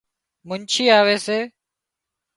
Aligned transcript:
منڇي 0.47 0.83
آوي 0.99 1.15
سي 1.25 1.37